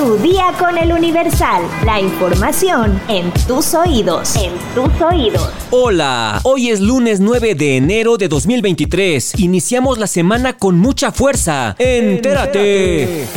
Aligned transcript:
Tu 0.00 0.16
día 0.16 0.54
con 0.58 0.78
el 0.78 0.94
Universal. 0.94 1.62
La 1.84 2.00
información 2.00 2.98
en 3.06 3.30
tus 3.46 3.74
oídos. 3.74 4.34
En 4.34 4.54
tus 4.74 4.98
oídos. 5.02 5.50
Hola, 5.70 6.40
hoy 6.44 6.70
es 6.70 6.80
lunes 6.80 7.20
9 7.20 7.54
de 7.54 7.76
enero 7.76 8.16
de 8.16 8.28
2023. 8.28 9.38
Iniciamos 9.40 9.98
la 9.98 10.06
semana 10.06 10.56
con 10.56 10.78
mucha 10.78 11.12
fuerza. 11.12 11.76
Entérate. 11.78 13.28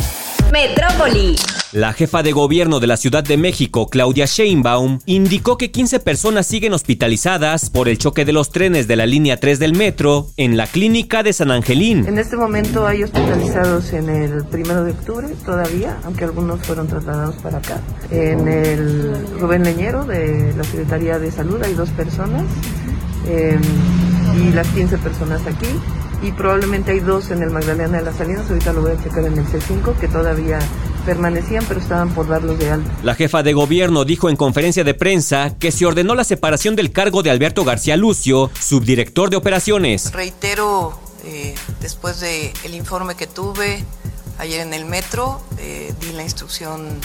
Metrópoli. 0.50 1.36
La 1.74 1.92
jefa 1.92 2.22
de 2.22 2.30
gobierno 2.30 2.78
de 2.78 2.86
la 2.86 2.96
Ciudad 2.96 3.24
de 3.24 3.36
México, 3.36 3.88
Claudia 3.88 4.26
Sheinbaum, 4.26 5.00
indicó 5.06 5.58
que 5.58 5.72
15 5.72 5.98
personas 5.98 6.46
siguen 6.46 6.72
hospitalizadas 6.72 7.68
por 7.68 7.88
el 7.88 7.98
choque 7.98 8.24
de 8.24 8.32
los 8.32 8.50
trenes 8.50 8.86
de 8.86 8.94
la 8.94 9.06
línea 9.06 9.40
3 9.40 9.58
del 9.58 9.76
metro 9.76 10.28
en 10.36 10.56
la 10.56 10.68
clínica 10.68 11.24
de 11.24 11.32
San 11.32 11.50
Angelín. 11.50 12.06
En 12.06 12.18
este 12.18 12.36
momento 12.36 12.86
hay 12.86 13.02
hospitalizados 13.02 13.92
en 13.92 14.08
el 14.08 14.44
primero 14.44 14.84
de 14.84 14.92
octubre 14.92 15.26
todavía, 15.44 15.98
aunque 16.04 16.22
algunos 16.22 16.60
fueron 16.60 16.86
trasladados 16.86 17.34
para 17.42 17.58
acá. 17.58 17.80
En 18.12 18.46
el 18.46 19.26
Rubén 19.40 19.64
Leñero 19.64 20.04
de 20.04 20.54
la 20.56 20.62
Secretaría 20.62 21.18
de 21.18 21.32
Salud 21.32 21.60
hay 21.60 21.74
dos 21.74 21.90
personas 21.90 22.44
eh, 23.26 23.58
y 24.36 24.52
las 24.52 24.68
15 24.68 24.96
personas 24.98 25.44
aquí 25.48 25.66
y 26.22 26.30
probablemente 26.30 26.92
hay 26.92 27.00
dos 27.00 27.32
en 27.32 27.42
el 27.42 27.50
Magdalena 27.50 27.98
de 27.98 28.04
las 28.04 28.16
Salinas, 28.16 28.48
ahorita 28.48 28.72
lo 28.72 28.82
voy 28.82 28.92
a 28.92 29.02
checar 29.02 29.24
en 29.24 29.36
el 29.36 29.44
C5, 29.44 29.98
que 29.98 30.08
todavía 30.08 30.58
permanecían 31.04 31.64
pero 31.68 31.80
estaban 31.80 32.14
por 32.14 32.28
darlos 32.28 32.58
de 32.58 32.70
alta. 32.70 32.90
La 33.02 33.14
jefa 33.14 33.42
de 33.42 33.52
gobierno 33.52 34.04
dijo 34.04 34.28
en 34.28 34.36
conferencia 34.36 34.84
de 34.84 34.94
prensa 34.94 35.56
que 35.58 35.72
se 35.72 35.86
ordenó 35.86 36.14
la 36.14 36.24
separación 36.24 36.76
del 36.76 36.92
cargo 36.92 37.22
de 37.22 37.30
Alberto 37.30 37.64
García 37.64 37.96
Lucio, 37.96 38.50
subdirector 38.58 39.30
de 39.30 39.36
operaciones. 39.36 40.12
Reitero, 40.12 40.98
eh, 41.24 41.54
después 41.80 42.20
del 42.20 42.50
el 42.64 42.74
informe 42.74 43.14
que 43.14 43.26
tuve 43.26 43.84
ayer 44.38 44.60
en 44.60 44.74
el 44.74 44.84
metro, 44.84 45.40
eh, 45.58 45.92
di 46.00 46.12
la 46.12 46.22
instrucción 46.22 46.98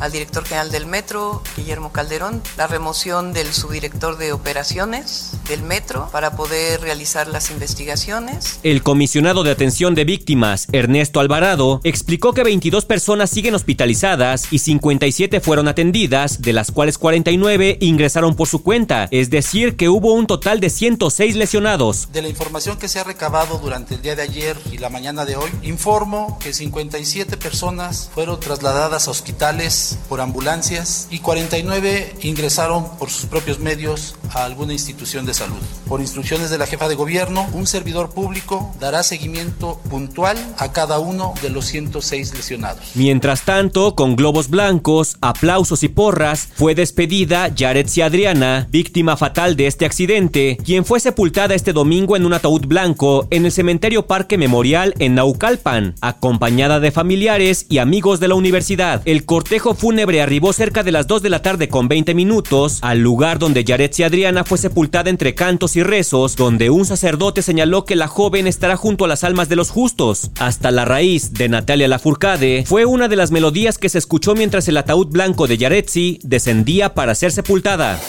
al 0.00 0.12
director 0.12 0.44
general 0.44 0.70
del 0.70 0.86
metro, 0.86 1.42
Guillermo 1.56 1.92
Calderón, 1.92 2.42
la 2.56 2.66
remoción 2.66 3.32
del 3.32 3.52
subdirector 3.52 4.18
de 4.18 4.32
operaciones 4.32 5.32
del 5.48 5.62
metro 5.62 6.08
para 6.12 6.36
poder 6.36 6.80
realizar 6.80 7.28
las 7.28 7.50
investigaciones. 7.50 8.60
El 8.62 8.82
comisionado 8.82 9.42
de 9.42 9.50
atención 9.50 9.94
de 9.94 10.04
víctimas, 10.04 10.66
Ernesto 10.72 11.20
Alvarado, 11.20 11.80
explicó 11.84 12.32
que 12.32 12.42
22 12.42 12.84
personas 12.84 13.30
siguen 13.30 13.54
hospitalizadas 13.54 14.52
y 14.52 14.58
57 14.58 15.40
fueron 15.40 15.68
atendidas, 15.68 16.42
de 16.42 16.52
las 16.52 16.70
cuales 16.70 16.98
49 16.98 17.78
ingresaron 17.80 18.36
por 18.36 18.48
su 18.48 18.62
cuenta, 18.62 19.08
es 19.10 19.30
decir, 19.30 19.76
que 19.76 19.88
hubo 19.88 20.12
un 20.12 20.26
total 20.26 20.60
de 20.60 20.70
106 20.70 21.36
lesionados. 21.36 22.08
De 22.12 22.22
la 22.22 22.28
información 22.28 22.78
que 22.78 22.88
se 22.88 23.00
ha 23.00 23.04
recabado 23.04 23.58
durante 23.58 23.94
el 23.94 24.02
día 24.02 24.16
de 24.16 24.22
ayer 24.22 24.56
y 24.70 24.78
la 24.78 24.90
mañana 24.90 25.24
de 25.24 25.36
hoy, 25.36 25.50
informo 25.62 26.38
que 26.40 26.52
57 26.52 27.36
personas 27.36 28.10
fueron 28.14 28.40
trasladadas 28.40 29.08
a 29.08 29.10
hospitales 29.10 29.87
por 30.08 30.20
ambulancias 30.20 31.06
y 31.10 31.20
49 31.20 32.16
ingresaron 32.22 32.96
por 32.98 33.10
sus 33.10 33.26
propios 33.26 33.58
medios 33.58 34.16
a 34.34 34.44
alguna 34.44 34.72
institución 34.72 35.26
de 35.26 35.34
salud. 35.34 35.56
Por 35.86 36.00
instrucciones 36.00 36.50
de 36.50 36.58
la 36.58 36.66
jefa 36.66 36.88
de 36.88 36.94
gobierno, 36.94 37.46
un 37.52 37.66
servidor 37.66 38.10
público 38.10 38.74
dará 38.78 39.02
seguimiento 39.02 39.80
puntual 39.88 40.36
a 40.58 40.72
cada 40.72 40.98
uno 40.98 41.34
de 41.42 41.50
los 41.50 41.64
106 41.66 42.34
lesionados. 42.34 42.90
Mientras 42.94 43.42
tanto, 43.42 43.94
con 43.94 44.16
globos 44.16 44.50
blancos, 44.50 45.16
aplausos 45.20 45.82
y 45.82 45.88
porras, 45.88 46.48
fue 46.54 46.74
despedida 46.74 47.48
Yaretsi 47.48 48.02
Adriana, 48.02 48.68
víctima 48.70 49.16
fatal 49.16 49.56
de 49.56 49.66
este 49.66 49.86
accidente, 49.86 50.58
quien 50.64 50.84
fue 50.84 51.00
sepultada 51.00 51.54
este 51.54 51.72
domingo 51.72 52.16
en 52.16 52.26
un 52.26 52.34
ataúd 52.34 52.66
blanco 52.66 53.26
en 53.30 53.46
el 53.46 53.52
cementerio 53.52 54.06
Parque 54.06 54.36
Memorial 54.36 54.94
en 54.98 55.14
Naucalpan, 55.14 55.94
acompañada 56.00 56.80
de 56.80 56.90
familiares 56.90 57.66
y 57.68 57.78
amigos 57.78 58.20
de 58.20 58.28
la 58.28 58.34
universidad. 58.34 59.00
El 59.06 59.24
cortejo 59.24 59.74
fúnebre 59.74 60.20
arribó 60.20 60.52
cerca 60.52 60.82
de 60.82 60.92
las 60.92 61.06
2 61.06 61.22
de 61.22 61.30
la 61.30 61.42
tarde 61.42 61.68
con 61.68 61.88
20 61.88 62.14
minutos 62.14 62.78
al 62.82 62.98
lugar 62.98 63.38
donde 63.38 63.64
Yaretsi 63.64 64.02
Adriana 64.02 64.17
fue 64.44 64.58
sepultada 64.58 65.10
entre 65.10 65.34
cantos 65.34 65.76
y 65.76 65.82
rezos, 65.82 66.34
donde 66.34 66.70
un 66.70 66.84
sacerdote 66.84 67.40
señaló 67.40 67.84
que 67.84 67.94
la 67.94 68.08
joven 68.08 68.46
estará 68.46 68.76
junto 68.76 69.04
a 69.04 69.08
las 69.08 69.22
almas 69.22 69.48
de 69.48 69.56
los 69.56 69.70
justos. 69.70 70.30
Hasta 70.40 70.70
la 70.70 70.84
raíz 70.84 71.34
de 71.34 71.48
Natalia 71.48 71.86
Lafourcade 71.86 72.64
fue 72.66 72.84
una 72.84 73.06
de 73.06 73.16
las 73.16 73.30
melodías 73.30 73.78
que 73.78 73.88
se 73.88 73.98
escuchó 73.98 74.34
mientras 74.34 74.66
el 74.66 74.76
ataúd 74.76 75.06
blanco 75.06 75.46
de 75.46 75.56
Yaretsi 75.56 76.18
descendía 76.24 76.94
para 76.94 77.14
ser 77.14 77.30
sepultada. 77.30 78.00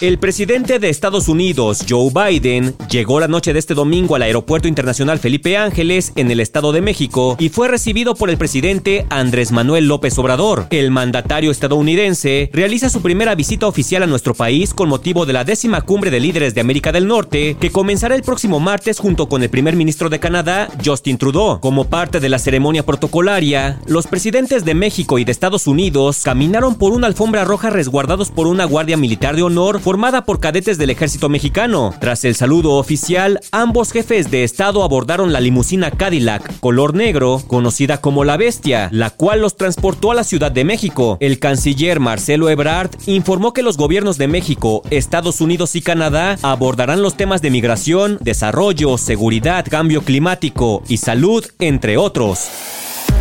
El 0.00 0.18
presidente 0.18 0.78
de 0.78 0.88
Estados 0.88 1.28
Unidos, 1.28 1.84
Joe 1.86 2.10
Biden, 2.10 2.74
llegó 2.90 3.20
la 3.20 3.28
noche 3.28 3.52
de 3.52 3.58
este 3.58 3.74
domingo 3.74 4.16
al 4.16 4.22
Aeropuerto 4.22 4.66
Internacional 4.66 5.18
Felipe 5.18 5.58
Ángeles 5.58 6.12
en 6.16 6.30
el 6.30 6.40
Estado 6.40 6.72
de 6.72 6.80
México 6.80 7.36
y 7.38 7.50
fue 7.50 7.68
recibido 7.68 8.14
por 8.14 8.30
el 8.30 8.38
presidente 8.38 9.06
Andrés 9.10 9.52
Manuel 9.52 9.88
López 9.88 10.18
Obrador. 10.18 10.68
El 10.70 10.90
mandatario 10.90 11.50
estadounidense 11.50 12.48
realiza 12.54 12.88
su 12.88 13.02
primera 13.02 13.34
visita 13.34 13.66
oficial 13.66 14.02
a 14.02 14.06
nuestro 14.06 14.32
país 14.32 14.72
con 14.72 14.88
motivo 14.88 15.26
de 15.26 15.34
la 15.34 15.44
décima 15.44 15.82
cumbre 15.82 16.10
de 16.10 16.20
líderes 16.20 16.54
de 16.54 16.62
América 16.62 16.90
del 16.90 17.06
Norte, 17.06 17.58
que 17.60 17.70
comenzará 17.70 18.14
el 18.14 18.22
próximo 18.22 18.58
martes 18.58 18.98
junto 18.98 19.28
con 19.28 19.42
el 19.42 19.50
primer 19.50 19.76
ministro 19.76 20.08
de 20.08 20.20
Canadá, 20.20 20.68
Justin 20.82 21.18
Trudeau. 21.18 21.60
Como 21.60 21.84
parte 21.84 22.20
de 22.20 22.30
la 22.30 22.38
ceremonia 22.38 22.86
protocolaria, 22.86 23.80
los 23.86 24.06
presidentes 24.06 24.64
de 24.64 24.74
México 24.74 25.18
y 25.18 25.24
de 25.24 25.32
Estados 25.32 25.66
Unidos 25.66 26.22
caminaron 26.24 26.76
por 26.76 26.92
una 26.92 27.06
alfombra 27.06 27.44
roja 27.44 27.68
resguardados 27.68 28.30
por 28.30 28.46
una 28.46 28.64
guardia 28.64 28.93
militar 28.96 29.36
de 29.36 29.42
honor 29.42 29.80
formada 29.80 30.24
por 30.24 30.40
cadetes 30.40 30.78
del 30.78 30.90
ejército 30.90 31.28
mexicano. 31.28 31.94
Tras 32.00 32.24
el 32.24 32.34
saludo 32.34 32.72
oficial, 32.74 33.40
ambos 33.52 33.92
jefes 33.92 34.30
de 34.30 34.44
Estado 34.44 34.82
abordaron 34.82 35.32
la 35.32 35.40
limusina 35.40 35.90
Cadillac 35.90 36.60
color 36.60 36.94
negro, 36.94 37.42
conocida 37.46 38.00
como 38.00 38.24
la 38.24 38.36
Bestia, 38.36 38.88
la 38.92 39.10
cual 39.10 39.40
los 39.40 39.56
transportó 39.56 40.10
a 40.10 40.14
la 40.14 40.24
Ciudad 40.24 40.52
de 40.52 40.64
México. 40.64 41.18
El 41.20 41.38
canciller 41.38 42.00
Marcelo 42.00 42.48
Ebrard 42.48 42.90
informó 43.06 43.52
que 43.52 43.62
los 43.62 43.76
gobiernos 43.76 44.18
de 44.18 44.28
México, 44.28 44.82
Estados 44.90 45.40
Unidos 45.40 45.74
y 45.76 45.82
Canadá 45.82 46.38
abordarán 46.42 47.02
los 47.02 47.16
temas 47.16 47.42
de 47.42 47.50
migración, 47.50 48.18
desarrollo, 48.20 48.98
seguridad, 48.98 49.66
cambio 49.68 50.02
climático 50.02 50.82
y 50.88 50.98
salud, 50.98 51.44
entre 51.58 51.96
otros. 51.96 52.48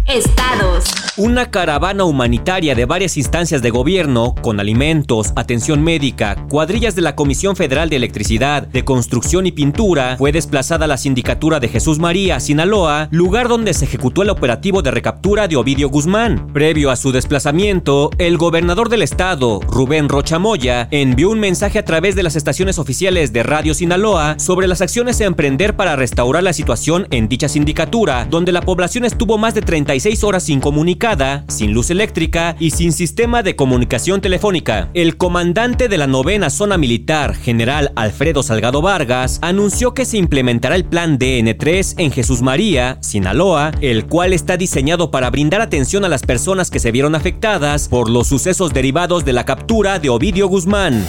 Estados. 0.07 1.02
Una 1.15 1.51
caravana 1.51 2.05
humanitaria 2.05 2.73
de 2.73 2.85
varias 2.85 3.17
instancias 3.17 3.61
de 3.61 3.69
gobierno, 3.69 4.33
con 4.41 4.59
alimentos, 4.59 5.31
atención 5.35 5.83
médica, 5.83 6.47
cuadrillas 6.49 6.95
de 6.95 7.03
la 7.03 7.15
Comisión 7.15 7.55
Federal 7.55 7.87
de 7.87 7.97
Electricidad, 7.97 8.65
de 8.65 8.83
Construcción 8.83 9.45
y 9.45 9.51
Pintura, 9.51 10.15
fue 10.17 10.31
desplazada 10.31 10.85
a 10.85 10.87
la 10.87 10.97
sindicatura 10.97 11.59
de 11.59 11.67
Jesús 11.67 11.99
María, 11.99 12.39
Sinaloa, 12.39 13.09
lugar 13.11 13.47
donde 13.47 13.75
se 13.75 13.85
ejecutó 13.85 14.23
el 14.23 14.31
operativo 14.31 14.81
de 14.81 14.89
recaptura 14.89 15.47
de 15.47 15.55
Ovidio 15.55 15.87
Guzmán. 15.87 16.47
Previo 16.51 16.89
a 16.89 16.95
su 16.95 17.11
desplazamiento, 17.11 18.09
el 18.17 18.39
gobernador 18.39 18.89
del 18.89 19.03
estado, 19.03 19.59
Rubén 19.59 20.09
Rocha 20.09 20.39
Moya, 20.39 20.87
envió 20.89 21.29
un 21.29 21.39
mensaje 21.39 21.77
a 21.77 21.85
través 21.85 22.15
de 22.15 22.23
las 22.23 22.35
estaciones 22.35 22.79
oficiales 22.79 23.31
de 23.31 23.43
Radio 23.43 23.75
Sinaloa 23.75 24.39
sobre 24.39 24.67
las 24.67 24.81
acciones 24.81 25.21
a 25.21 25.25
emprender 25.25 25.75
para 25.75 25.95
restaurar 25.95 26.41
la 26.41 26.53
situación 26.53 27.05
en 27.11 27.27
dicha 27.27 27.49
sindicatura, 27.49 28.25
donde 28.27 28.51
la 28.51 28.61
población 28.61 29.05
estuvo 29.05 29.37
más 29.37 29.53
de 29.53 29.61
36 29.61 30.23
horas 30.23 30.41
sin 30.41 30.59
comunicar 30.59 31.02
sin 31.49 31.73
luz 31.73 31.89
eléctrica 31.89 32.55
y 32.59 32.71
sin 32.71 32.93
sistema 32.93 33.43
de 33.43 33.57
comunicación 33.57 34.21
telefónica. 34.21 34.89
El 34.93 35.17
comandante 35.17 35.89
de 35.89 35.97
la 35.97 36.07
novena 36.07 36.49
zona 36.49 36.77
militar, 36.77 37.35
general 37.35 37.91
Alfredo 37.97 38.41
Salgado 38.41 38.81
Vargas, 38.81 39.37
anunció 39.41 39.93
que 39.93 40.05
se 40.05 40.15
implementará 40.15 40.77
el 40.77 40.85
plan 40.85 41.19
DN3 41.19 41.95
en 41.97 42.09
Jesús 42.09 42.41
María, 42.41 42.99
Sinaloa, 43.01 43.71
el 43.81 44.05
cual 44.05 44.31
está 44.31 44.55
diseñado 44.55 45.11
para 45.11 45.29
brindar 45.29 45.59
atención 45.59 46.05
a 46.05 46.09
las 46.09 46.21
personas 46.21 46.71
que 46.71 46.79
se 46.79 46.91
vieron 46.91 47.15
afectadas 47.15 47.89
por 47.89 48.09
los 48.09 48.27
sucesos 48.27 48.71
derivados 48.71 49.25
de 49.25 49.33
la 49.33 49.43
captura 49.43 49.99
de 49.99 50.09
Ovidio 50.09 50.47
Guzmán. 50.47 51.05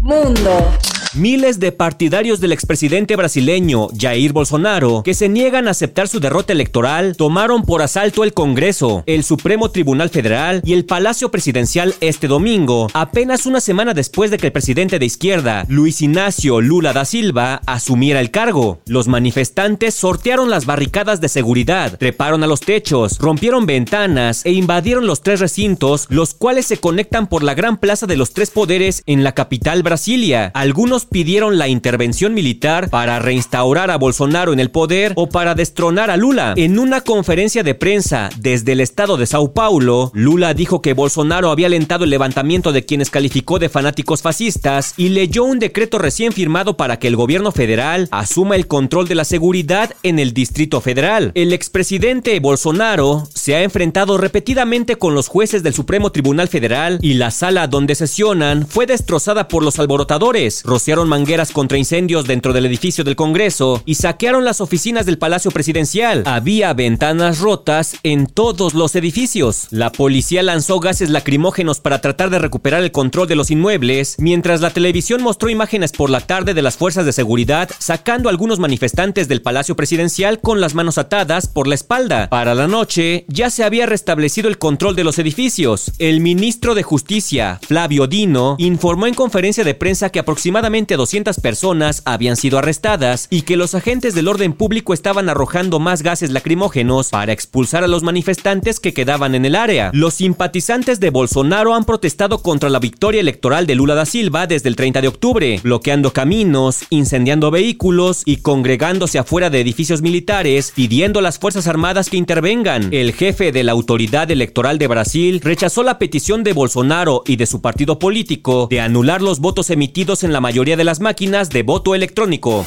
Mundo. 0.00 0.66
Miles 1.14 1.58
de 1.58 1.72
partidarios 1.72 2.38
del 2.38 2.52
expresidente 2.52 3.16
brasileño 3.16 3.88
Jair 3.98 4.32
Bolsonaro, 4.32 5.02
que 5.02 5.12
se 5.12 5.28
niegan 5.28 5.66
a 5.66 5.72
aceptar 5.72 6.06
su 6.06 6.20
derrota 6.20 6.52
electoral, 6.52 7.16
tomaron 7.16 7.64
por 7.64 7.82
asalto 7.82 8.22
el 8.22 8.32
Congreso, 8.32 9.02
el 9.06 9.24
Supremo 9.24 9.72
Tribunal 9.72 10.10
Federal 10.10 10.62
y 10.64 10.72
el 10.72 10.84
Palacio 10.84 11.32
Presidencial 11.32 11.96
este 12.00 12.28
domingo, 12.28 12.86
apenas 12.94 13.46
una 13.46 13.60
semana 13.60 13.92
después 13.92 14.30
de 14.30 14.38
que 14.38 14.46
el 14.46 14.52
presidente 14.52 15.00
de 15.00 15.06
izquierda, 15.06 15.64
Luis 15.68 16.00
Ignacio 16.00 16.60
Lula 16.60 16.92
da 16.92 17.04
Silva, 17.04 17.60
asumiera 17.66 18.20
el 18.20 18.30
cargo. 18.30 18.80
Los 18.86 19.08
manifestantes 19.08 19.96
sortearon 19.96 20.48
las 20.48 20.64
barricadas 20.64 21.20
de 21.20 21.28
seguridad, 21.28 21.98
treparon 21.98 22.44
a 22.44 22.46
los 22.46 22.60
techos, 22.60 23.18
rompieron 23.18 23.66
ventanas 23.66 24.46
e 24.46 24.52
invadieron 24.52 25.08
los 25.08 25.22
tres 25.22 25.40
recintos, 25.40 26.06
los 26.08 26.34
cuales 26.34 26.66
se 26.66 26.76
conectan 26.76 27.26
por 27.26 27.42
la 27.42 27.54
gran 27.54 27.78
plaza 27.78 28.06
de 28.06 28.16
los 28.16 28.32
tres 28.32 28.50
poderes 28.50 29.02
en 29.06 29.24
la 29.24 29.32
capital 29.32 29.82
Brasilia. 29.82 30.52
Algunos 30.54 30.99
Pidieron 31.06 31.58
la 31.58 31.68
intervención 31.68 32.34
militar 32.34 32.90
para 32.90 33.18
reinstaurar 33.18 33.90
a 33.90 33.98
Bolsonaro 33.98 34.52
en 34.52 34.60
el 34.60 34.70
poder 34.70 35.12
o 35.16 35.28
para 35.28 35.54
destronar 35.54 36.10
a 36.10 36.16
Lula. 36.16 36.54
En 36.56 36.78
una 36.78 37.00
conferencia 37.00 37.62
de 37.62 37.74
prensa 37.74 38.30
desde 38.38 38.72
el 38.72 38.80
estado 38.80 39.16
de 39.16 39.26
Sao 39.26 39.52
Paulo, 39.52 40.10
Lula 40.14 40.54
dijo 40.54 40.82
que 40.82 40.94
Bolsonaro 40.94 41.50
había 41.50 41.66
alentado 41.66 42.04
el 42.04 42.10
levantamiento 42.10 42.72
de 42.72 42.84
quienes 42.84 43.10
calificó 43.10 43.58
de 43.58 43.68
fanáticos 43.68 44.22
fascistas 44.22 44.94
y 44.96 45.10
leyó 45.10 45.44
un 45.44 45.58
decreto 45.58 45.98
recién 45.98 46.32
firmado 46.32 46.76
para 46.76 46.98
que 46.98 47.08
el 47.08 47.16
gobierno 47.16 47.52
federal 47.52 48.08
asuma 48.10 48.56
el 48.56 48.66
control 48.66 49.08
de 49.08 49.14
la 49.14 49.24
seguridad 49.24 49.94
en 50.02 50.18
el 50.18 50.32
Distrito 50.32 50.80
Federal. 50.80 51.32
El 51.34 51.52
expresidente 51.52 52.38
Bolsonaro 52.40 53.28
se 53.34 53.56
ha 53.56 53.62
enfrentado 53.62 54.18
repetidamente 54.18 54.96
con 54.96 55.14
los 55.14 55.28
jueces 55.28 55.62
del 55.62 55.74
Supremo 55.74 56.12
Tribunal 56.12 56.48
Federal 56.48 56.98
y 57.02 57.14
la 57.14 57.30
sala 57.30 57.66
donde 57.66 57.94
sesionan 57.94 58.66
fue 58.66 58.86
destrozada 58.86 59.48
por 59.48 59.62
los 59.62 59.78
alborotadores. 59.78 60.62
Mangueras 60.90 61.52
contra 61.52 61.78
incendios 61.78 62.26
dentro 62.26 62.52
del 62.52 62.66
edificio 62.66 63.04
del 63.04 63.14
Congreso 63.14 63.80
y 63.86 63.94
saquearon 63.94 64.44
las 64.44 64.60
oficinas 64.60 65.06
del 65.06 65.18
Palacio 65.18 65.52
Presidencial. 65.52 66.24
Había 66.26 66.74
ventanas 66.74 67.38
rotas 67.38 67.96
en 68.02 68.26
todos 68.26 68.74
los 68.74 68.96
edificios. 68.96 69.68
La 69.70 69.92
policía 69.92 70.42
lanzó 70.42 70.80
gases 70.80 71.08
lacrimógenos 71.08 71.78
para 71.78 72.00
tratar 72.00 72.28
de 72.30 72.40
recuperar 72.40 72.82
el 72.82 72.90
control 72.90 73.28
de 73.28 73.36
los 73.36 73.52
inmuebles, 73.52 74.16
mientras 74.18 74.62
la 74.62 74.70
televisión 74.70 75.22
mostró 75.22 75.48
imágenes 75.48 75.92
por 75.92 76.10
la 76.10 76.20
tarde 76.20 76.54
de 76.54 76.62
las 76.62 76.76
fuerzas 76.76 77.06
de 77.06 77.12
seguridad 77.12 77.70
sacando 77.78 78.28
a 78.28 78.32
algunos 78.32 78.58
manifestantes 78.58 79.28
del 79.28 79.42
Palacio 79.42 79.76
Presidencial 79.76 80.40
con 80.40 80.60
las 80.60 80.74
manos 80.74 80.98
atadas 80.98 81.46
por 81.46 81.68
la 81.68 81.76
espalda. 81.76 82.28
Para 82.28 82.56
la 82.56 82.66
noche 82.66 83.26
ya 83.28 83.48
se 83.50 83.62
había 83.62 83.86
restablecido 83.86 84.48
el 84.48 84.58
control 84.58 84.96
de 84.96 85.04
los 85.04 85.20
edificios. 85.20 85.92
El 85.98 86.18
ministro 86.18 86.74
de 86.74 86.82
Justicia, 86.82 87.60
Flavio 87.64 88.08
Dino, 88.08 88.56
informó 88.58 89.06
en 89.06 89.14
conferencia 89.14 89.62
de 89.62 89.74
prensa 89.74 90.10
que 90.10 90.18
aproximadamente 90.18 90.79
200 90.86 91.38
personas 91.40 92.02
habían 92.04 92.36
sido 92.36 92.58
arrestadas 92.58 93.26
y 93.30 93.42
que 93.42 93.56
los 93.56 93.74
agentes 93.74 94.14
del 94.14 94.28
orden 94.28 94.52
público 94.52 94.94
estaban 94.94 95.28
arrojando 95.28 95.78
más 95.78 96.02
gases 96.02 96.30
lacrimógenos 96.30 97.10
para 97.10 97.32
expulsar 97.32 97.84
a 97.84 97.88
los 97.88 98.02
manifestantes 98.02 98.80
que 98.80 98.92
quedaban 98.92 99.34
en 99.34 99.44
el 99.44 99.54
área. 99.54 99.90
Los 99.92 100.14
simpatizantes 100.14 101.00
de 101.00 101.10
Bolsonaro 101.10 101.74
han 101.74 101.84
protestado 101.84 102.42
contra 102.42 102.70
la 102.70 102.78
victoria 102.78 103.20
electoral 103.20 103.66
de 103.66 103.74
Lula 103.74 103.94
da 103.94 104.06
Silva 104.06 104.46
desde 104.46 104.68
el 104.68 104.76
30 104.76 105.00
de 105.00 105.08
octubre, 105.08 105.60
bloqueando 105.62 106.12
caminos, 106.12 106.80
incendiando 106.90 107.50
vehículos 107.50 108.22
y 108.24 108.38
congregándose 108.38 109.18
afuera 109.18 109.50
de 109.50 109.60
edificios 109.60 110.02
militares, 110.02 110.72
pidiendo 110.74 111.18
a 111.18 111.22
las 111.22 111.38
Fuerzas 111.38 111.66
Armadas 111.66 112.08
que 112.08 112.16
intervengan. 112.16 112.92
El 112.92 113.12
jefe 113.12 113.52
de 113.52 113.64
la 113.64 113.72
autoridad 113.72 114.30
electoral 114.30 114.78
de 114.78 114.88
Brasil 114.88 115.40
rechazó 115.42 115.82
la 115.82 115.98
petición 115.98 116.42
de 116.44 116.52
Bolsonaro 116.52 117.22
y 117.26 117.36
de 117.36 117.46
su 117.46 117.60
partido 117.60 117.98
político 117.98 118.68
de 118.70 118.80
anular 118.80 119.22
los 119.22 119.40
votos 119.40 119.70
emitidos 119.70 120.24
en 120.24 120.32
la 120.32 120.40
mayoría 120.40 120.69
de 120.76 120.84
las 120.84 121.00
máquinas 121.00 121.50
de 121.50 121.62
voto 121.62 121.94
electrónico. 121.94 122.66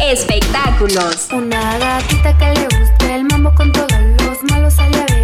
Espectáculos. 0.00 1.28
Una 1.32 1.78
gatita 1.78 2.36
que 2.38 2.60
le 2.60 2.64
gusta 2.64 3.16
el 3.16 3.24
mambo 3.24 3.54
con 3.54 3.72
todos 3.72 3.90
los 4.22 4.42
malos 4.50 4.74
sale 4.74 4.96
a 4.98 5.06
bellaquear. 5.06 5.15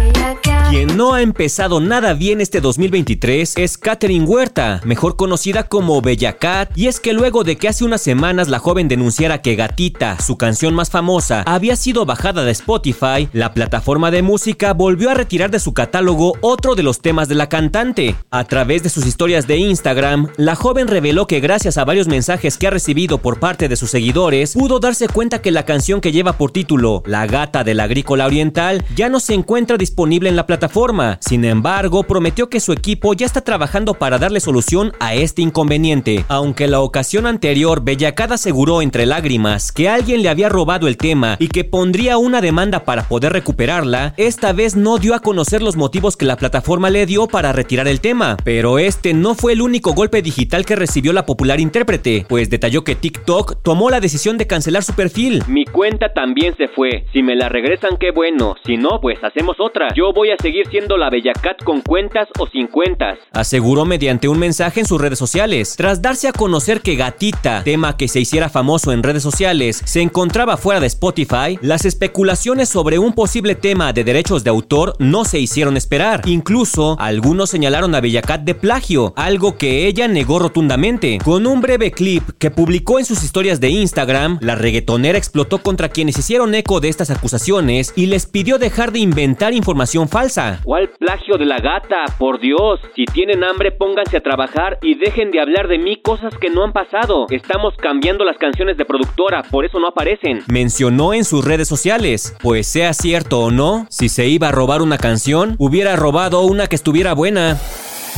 Quien 0.69 0.97
no 0.97 1.13
ha 1.13 1.21
empezado 1.21 1.79
nada 1.79 2.13
bien 2.13 2.41
este 2.41 2.59
2023 2.59 3.53
es 3.57 3.77
Katherine 3.77 4.25
Huerta, 4.25 4.81
mejor 4.83 5.15
conocida 5.15 5.63
como 5.63 6.01
Bella 6.01 6.37
Cat, 6.37 6.71
y 6.75 6.87
es 6.87 6.99
que 6.99 7.13
luego 7.13 7.43
de 7.43 7.57
que 7.57 7.67
hace 7.67 7.85
unas 7.85 8.01
semanas 8.01 8.47
la 8.47 8.57
joven 8.57 8.87
denunciara 8.87 9.41
que 9.41 9.55
Gatita, 9.55 10.19
su 10.19 10.37
canción 10.37 10.73
más 10.73 10.89
famosa, 10.89 11.43
había 11.45 11.75
sido 11.75 12.05
bajada 12.05 12.43
de 12.43 12.51
Spotify, 12.51 13.29
la 13.33 13.53
plataforma 13.53 14.09
de 14.09 14.23
música 14.23 14.73
volvió 14.73 15.11
a 15.11 15.13
retirar 15.13 15.51
de 15.51 15.59
su 15.59 15.73
catálogo 15.73 16.33
otro 16.41 16.73
de 16.73 16.83
los 16.83 17.01
temas 17.01 17.27
de 17.27 17.35
la 17.35 17.49
cantante. 17.49 18.15
A 18.31 18.43
través 18.45 18.81
de 18.81 18.89
sus 18.89 19.05
historias 19.05 19.45
de 19.45 19.57
Instagram, 19.57 20.29
la 20.37 20.55
joven 20.55 20.87
reveló 20.87 21.27
que 21.27 21.39
gracias 21.39 21.77
a 21.77 21.85
varios 21.85 22.07
mensajes 22.07 22.57
que 22.57 22.65
ha 22.65 22.71
recibido 22.71 23.19
por 23.19 23.39
parte 23.39 23.67
de 23.67 23.75
sus 23.75 23.91
seguidores, 23.91 24.53
pudo 24.53 24.79
darse 24.79 25.07
cuenta 25.07 25.41
que 25.41 25.51
la 25.51 25.65
canción 25.65 26.01
que 26.01 26.11
lleva 26.11 26.33
por 26.33 26.51
título 26.51 27.03
La 27.05 27.27
gata 27.27 27.63
del 27.63 27.79
agrícola 27.79 28.25
oriental 28.25 28.83
ya 28.95 29.09
no 29.09 29.19
se 29.19 29.35
encuentra 29.35 29.77
disponible 29.77 30.22
en 30.27 30.35
la 30.35 30.45
plataforma. 30.45 31.17
Sin 31.21 31.45
embargo, 31.45 32.03
prometió 32.03 32.49
que 32.49 32.59
su 32.59 32.71
equipo 32.73 33.13
ya 33.13 33.25
está 33.25 33.41
trabajando 33.41 33.93
para 33.93 34.17
darle 34.17 34.39
solución 34.39 34.93
a 34.99 35.13
este 35.13 35.41
inconveniente. 35.41 36.25
Aunque 36.27 36.67
la 36.67 36.81
ocasión 36.81 37.25
anterior 37.25 37.83
Bellacada 37.83 38.35
aseguró 38.35 38.81
entre 38.81 39.05
lágrimas 39.05 39.71
que 39.71 39.89
alguien 39.89 40.21
le 40.21 40.29
había 40.29 40.49
robado 40.49 40.87
el 40.87 40.97
tema 40.97 41.35
y 41.39 41.47
que 41.47 41.63
pondría 41.63 42.17
una 42.17 42.41
demanda 42.41 42.83
para 42.83 43.03
poder 43.07 43.33
recuperarla, 43.33 44.13
esta 44.17 44.53
vez 44.53 44.75
no 44.75 44.97
dio 44.97 45.15
a 45.15 45.19
conocer 45.19 45.61
los 45.61 45.75
motivos 45.75 46.17
que 46.17 46.25
la 46.25 46.37
plataforma 46.37 46.89
le 46.89 47.05
dio 47.05 47.27
para 47.27 47.51
retirar 47.51 47.87
el 47.87 47.99
tema. 47.99 48.37
Pero 48.43 48.79
este 48.79 49.13
no 49.13 49.35
fue 49.35 49.53
el 49.53 49.61
único 49.61 49.93
golpe 49.93 50.21
digital 50.21 50.65
que 50.65 50.75
recibió 50.75 51.13
la 51.13 51.25
popular 51.25 51.59
intérprete, 51.59 52.25
pues 52.29 52.49
detalló 52.49 52.83
que 52.83 52.95
TikTok 52.95 53.61
tomó 53.61 53.89
la 53.89 53.99
decisión 53.99 54.37
de 54.37 54.47
cancelar 54.47 54.83
su 54.83 54.93
perfil. 54.93 55.43
Mi 55.47 55.65
cuenta 55.65 56.13
también 56.13 56.55
se 56.57 56.67
fue. 56.67 57.05
Si 57.11 57.21
me 57.21 57.35
la 57.35 57.49
regresan, 57.49 57.97
qué 57.99 58.11
bueno. 58.11 58.55
Si 58.65 58.77
no, 58.77 58.99
pues 59.01 59.21
hacemos 59.23 59.57
otra. 59.59 59.87
Yo 59.95 60.12
voy 60.13 60.29
a 60.31 60.37
seguir 60.41 60.67
siendo 60.69 60.97
la 60.97 61.09
Bella 61.09 61.33
Cat 61.33 61.63
con 61.63 61.81
cuentas 61.81 62.27
o 62.39 62.47
sin 62.47 62.67
cuentas. 62.67 63.17
Aseguró 63.31 63.85
mediante 63.85 64.27
un 64.27 64.39
mensaje 64.39 64.79
en 64.79 64.85
sus 64.85 65.01
redes 65.01 65.19
sociales. 65.19 65.75
Tras 65.75 66.01
darse 66.01 66.27
a 66.27 66.33
conocer 66.33 66.81
que 66.81 66.95
Gatita, 66.95 67.63
tema 67.63 67.97
que 67.97 68.07
se 68.07 68.19
hiciera 68.19 68.49
famoso 68.49 68.91
en 68.91 69.03
redes 69.03 69.23
sociales, 69.23 69.81
se 69.85 70.01
encontraba 70.01 70.57
fuera 70.57 70.79
de 70.79 70.87
Spotify, 70.87 71.57
las 71.61 71.85
especulaciones 71.85 72.69
sobre 72.69 72.99
un 72.99 73.13
posible 73.13 73.55
tema 73.55 73.93
de 73.93 74.03
derechos 74.03 74.43
de 74.43 74.49
autor 74.49 74.95
no 74.99 75.25
se 75.25 75.39
hicieron 75.39 75.77
esperar. 75.77 76.21
Incluso, 76.25 76.95
algunos 76.99 77.49
señalaron 77.49 77.95
a 77.95 78.01
Bella 78.01 78.21
Cat 78.21 78.41
de 78.41 78.55
plagio, 78.55 79.13
algo 79.15 79.57
que 79.57 79.87
ella 79.87 80.07
negó 80.07 80.39
rotundamente. 80.39 81.17
Con 81.23 81.47
un 81.47 81.61
breve 81.61 81.91
clip 81.91 82.23
que 82.37 82.51
publicó 82.51 82.99
en 82.99 83.05
sus 83.05 83.23
historias 83.23 83.59
de 83.59 83.69
Instagram, 83.69 84.37
la 84.41 84.55
reggaetonera 84.55 85.17
explotó 85.17 85.59
contra 85.59 85.89
quienes 85.89 86.17
hicieron 86.17 86.53
eco 86.53 86.79
de 86.79 86.89
estas 86.89 87.09
acusaciones 87.09 87.93
y 87.95 88.05
les 88.07 88.25
pidió 88.25 88.57
dejar 88.57 88.91
de 88.91 88.99
inventar 88.99 89.53
información 89.53 89.92
falsa. 90.07 90.59
¿Cuál 90.63 90.89
plagio 90.89 91.37
de 91.37 91.45
la 91.45 91.59
gata? 91.59 92.05
Por 92.17 92.39
Dios, 92.39 92.79
si 92.95 93.05
tienen 93.05 93.43
hambre 93.43 93.71
pónganse 93.71 94.17
a 94.17 94.21
trabajar 94.21 94.79
y 94.81 94.95
dejen 94.95 95.31
de 95.31 95.39
hablar 95.39 95.67
de 95.67 95.77
mí 95.77 95.97
cosas 96.01 96.33
que 96.37 96.49
no 96.49 96.63
han 96.63 96.73
pasado. 96.73 97.27
Estamos 97.29 97.75
cambiando 97.77 98.25
las 98.25 98.37
canciones 98.37 98.77
de 98.77 98.85
productora, 98.85 99.43
por 99.43 99.65
eso 99.65 99.79
no 99.79 99.87
aparecen. 99.87 100.43
Mencionó 100.47 101.13
en 101.13 101.25
sus 101.25 101.45
redes 101.45 101.67
sociales. 101.67 102.35
Pues 102.41 102.67
sea 102.67 102.93
cierto 102.93 103.39
o 103.39 103.51
no, 103.51 103.87
si 103.89 104.09
se 104.09 104.27
iba 104.27 104.49
a 104.49 104.51
robar 104.51 104.81
una 104.81 104.97
canción, 104.97 105.55
hubiera 105.59 105.95
robado 105.95 106.41
una 106.41 106.67
que 106.67 106.75
estuviera 106.75 107.13
buena. 107.13 107.59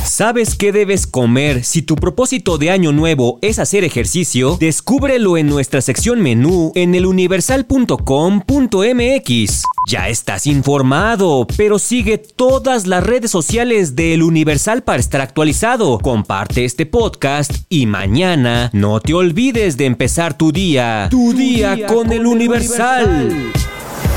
¿Sabes 0.03 0.55
qué 0.55 0.71
debes 0.71 1.07
comer 1.07 1.63
si 1.63 1.81
tu 1.81 1.95
propósito 1.95 2.57
de 2.57 2.69
año 2.69 2.91
nuevo 2.91 3.39
es 3.41 3.59
hacer 3.59 3.83
ejercicio? 3.83 4.57
Descúbrelo 4.59 5.37
en 5.37 5.47
nuestra 5.47 5.81
sección 5.81 6.21
menú 6.21 6.71
en 6.75 6.95
eluniversal.com.mx. 6.95 9.63
Ya 9.87 10.09
estás 10.09 10.47
informado, 10.47 11.47
pero 11.57 11.79
sigue 11.79 12.17
todas 12.17 12.87
las 12.87 13.03
redes 13.03 13.31
sociales 13.31 13.95
de 13.95 14.13
El 14.13 14.23
Universal 14.23 14.83
para 14.83 14.99
estar 14.99 15.21
actualizado. 15.21 15.99
Comparte 15.99 16.65
este 16.65 16.85
podcast 16.85 17.51
y 17.69 17.85
mañana 17.85 18.69
no 18.73 18.99
te 18.99 19.13
olvides 19.13 19.77
de 19.77 19.85
empezar 19.85 20.37
tu 20.37 20.51
día. 20.51 21.07
Tu, 21.09 21.33
día, 21.33 21.85
con, 21.87 22.11
El 22.11 22.25
Universal. 22.25 23.51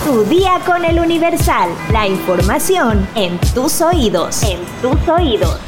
Tu 0.04 0.24
día 0.24 0.60
con 0.64 0.84
el 0.84 0.98
Universal. 0.98 1.68
La 1.92 2.06
información 2.06 3.06
en 3.14 3.38
tus 3.54 3.80
oídos. 3.82 4.42
En 4.42 4.58
tus 4.80 5.08
oídos. 5.08 5.67